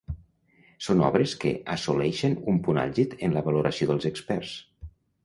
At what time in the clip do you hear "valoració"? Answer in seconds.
3.49-3.89